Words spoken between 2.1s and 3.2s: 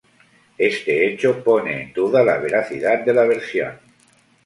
la veracidad de